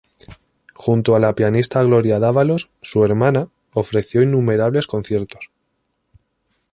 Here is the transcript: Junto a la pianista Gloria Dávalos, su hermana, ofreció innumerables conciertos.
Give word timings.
Junto 0.73 1.15
a 1.15 1.19
la 1.19 1.35
pianista 1.35 1.83
Gloria 1.83 2.17
Dávalos, 2.19 2.71
su 2.81 3.05
hermana, 3.05 3.49
ofreció 3.75 4.23
innumerables 4.23 4.87
conciertos. 4.87 5.51